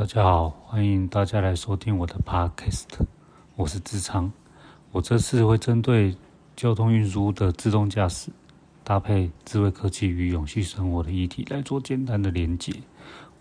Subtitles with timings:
[0.00, 2.86] 大家好，欢迎大家来收听我的 Podcast，
[3.54, 4.32] 我是志昌。
[4.92, 6.16] 我这次会针对
[6.56, 8.30] 交通运输的自动驾驶，
[8.82, 12.72] 搭配智慧科技与永续生活的议题来做简单的连结。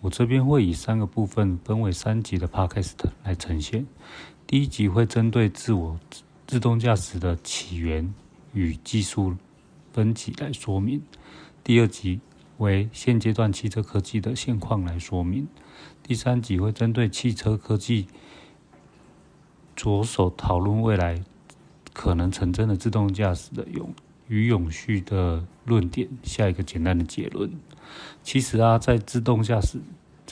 [0.00, 3.86] 我这边会以三个部分分为三集的 Podcast 来呈现。
[4.46, 6.00] 第一集会针对自我
[6.46, 8.14] 自动驾驶的起源
[8.54, 9.36] 与技术
[9.92, 11.02] 分级来说明。
[11.62, 12.18] 第二集
[12.58, 15.46] 为现阶段汽车科技的现况来说明。
[16.02, 18.06] 第三集会针对汽车科技
[19.74, 21.22] 着手讨论未来
[21.92, 23.92] 可能成真的自动驾驶的永
[24.28, 27.50] 与永续的论点，下一个简单的结论。
[28.22, 29.80] 其实啊，在自动驾驶，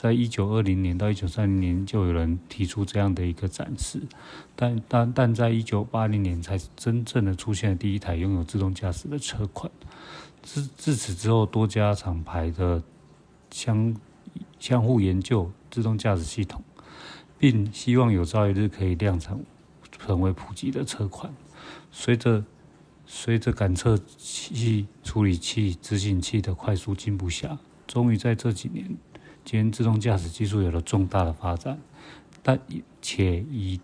[0.05, 3.99] 在一九二零年到一九三零年就有人提出这样的一个展示，
[4.55, 9.71] 但但但在一九八零年才真正的出现了第一台拥有自动驾驶的车款。
[10.43, 12.83] 自自此之后，多家厂牌的
[13.49, 13.95] 相
[14.59, 16.63] 相互研究自动驾驶系统，
[17.39, 19.43] 并希望有朝一日可以量产
[19.97, 21.33] 成为普及的车款。
[21.91, 22.45] 随着
[23.07, 28.87] 随着感测器、处理器、执行器的快速进步下，终于在这几年
[29.45, 31.79] 间，自动驾驶技术有了重大的发展，
[32.43, 32.59] 但
[33.01, 33.79] 且以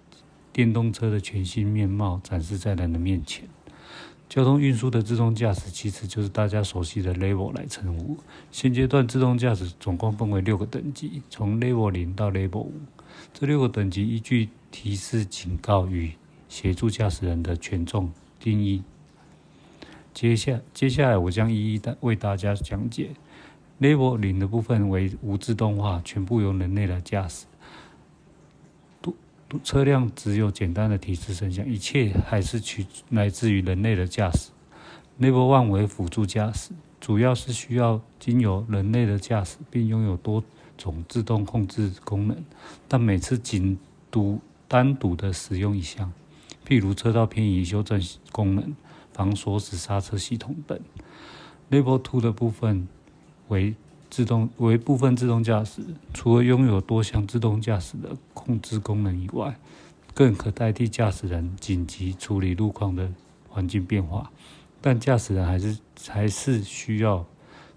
[0.52, 3.48] 电动车的全新面貌展示在人的面前。
[4.28, 8.18] 交通运输的自动驾驶其实就是大家熟悉的 Level 来称呼。
[8.50, 12.74] 现阶段自动驾驶总共分为六个等级，从 Level 零到 Level 五。
[13.34, 16.14] 这六个等级依据提示、警告与
[16.48, 18.84] 协助驾驶人的权重定义。
[20.14, 23.12] 接下接下来我将一一的为大家讲解。
[23.82, 27.48] Level 零的部分为无自动化，全部由人类来驾驶。
[29.64, 34.52] 车辆只有简单的提示声响，一切还是取来自于人类的驾驶。
[35.20, 40.42] Level One 为辅助驾驶，主要是需要经由人类的驾驶，并拥有多
[40.78, 42.38] 种自动控制功能，
[42.88, 43.78] 但每次仅
[44.10, 46.14] 独单独的使用一项，
[46.66, 48.02] 譬如车道偏移修正
[48.32, 48.74] 功能、
[49.12, 50.80] 防锁死刹车系统等。
[51.70, 52.88] Level Two 的部分
[53.52, 53.76] 为
[54.10, 55.82] 自动为部分自动驾驶，
[56.14, 59.58] 除了拥有多项自动驾驶的控制功能以外，
[60.14, 63.12] 更可代替驾驶人紧急处理路况的
[63.50, 64.32] 环境变化。
[64.82, 65.78] 但驾驶人还是
[66.10, 67.26] 还是需要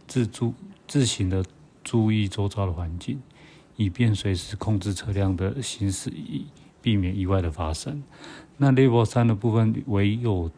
[0.06, 0.54] 自助
[0.88, 1.44] 自行的
[1.82, 3.20] 注意周遭的环境，
[3.76, 6.46] 以便随时控制车辆的行驶，以
[6.80, 8.02] 避免意外的发生。
[8.56, 10.50] 那 Level 三的部分为有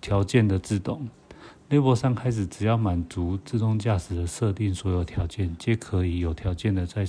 [0.00, 1.08] 条件的自动。
[1.74, 7.04] Level 三开始，只要满足自动驾驶的设定所有条件，皆可以有条件的在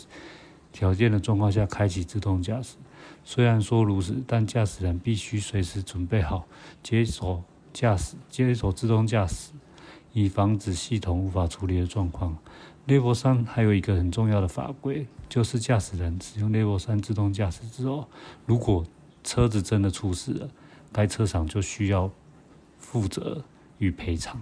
[0.71, 2.77] 条件的状况下开启自动驾驶。
[3.23, 6.47] 虽然说如此，但驾驶人必须随时准备好
[6.81, 7.43] 接手
[7.73, 9.51] 驾驶、接手自动驾驶，
[10.13, 12.35] 以防止系统无法处理的状况。
[12.87, 18.09] Level 三还有一个很重要的法规，就是驾驶人使用 Level 三自动驾驶之后，
[18.47, 18.83] 如果
[19.23, 20.49] 车子真的出事了，
[20.91, 22.09] 该车厂就需要
[22.79, 23.43] 负责。
[23.77, 24.41] 与赔偿，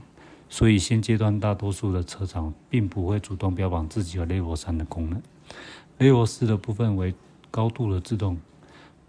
[0.54, 5.20] 所以现阶段大多数的车厂并不会主动标榜自己有 Level 三的功能。
[5.98, 7.16] Level 四的部分为
[7.50, 8.38] 高度的自动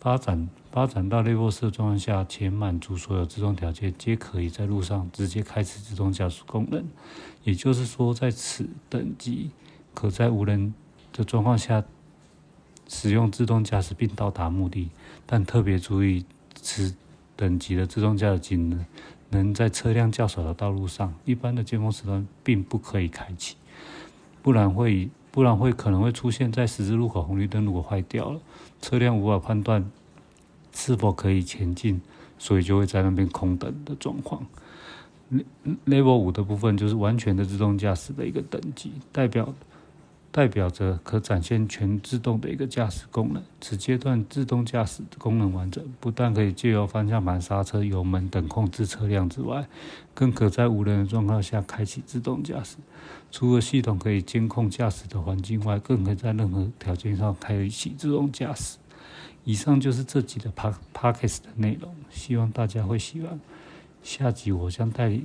[0.00, 6.82] 发展，发展到 Level 四的状况下，且满足所有自动条件，皆可以在路上直接开启自动驾驶功能。
[7.43, 9.50] 也就是说，在此等级，
[9.93, 10.72] 可在无人
[11.12, 11.84] 的状况下
[12.88, 14.88] 使用自动驾驶并到达目的。
[15.26, 16.25] 但特别注意，
[16.55, 16.94] 此
[17.37, 18.82] 等级的自动驾驶技能。
[19.34, 23.56] 能在车辆较少的道路上，一般的尖峰时段并不可以开启，
[24.41, 28.41] 不然会不然会可能会出现在十字路口红绿灯如果坏掉了，
[28.81, 29.91] 车辆无法判断
[30.73, 32.00] 是否可以前进，
[32.39, 34.47] 所以就会在那边空等的状况。
[35.87, 39.53] Level 五的部分就是完全的自动驾驶的一个等级，代表。
[40.34, 43.41] 代表着可展现全自动的一个驾驶功能。
[43.61, 49.65] 此阶段自动驾驶功能完整，不但可以借由方向盘、刹车、油门等控制车辆之外，
[50.12, 52.78] 更可在无人的状况下开启自动驾驶。
[53.31, 58.79] 除了系统可以监控驾驶的环境外，更可以在任何条件上开启自动驾驶。
[59.44, 63.38] 以上就是这集的 Park Parkes 的内容，希望大家会喜欢。
[64.03, 65.17] 下集我将带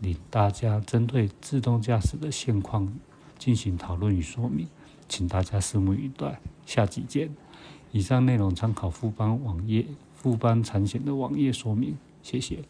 [0.00, 2.90] 领大家针对自动驾驶的现况。
[3.44, 4.66] 进行讨论与说明，
[5.06, 6.40] 请大家拭目以待。
[6.64, 7.28] 下集见。
[7.92, 12.64] 以上内容参考富邦网页富邦产险的网页说明，谢谢。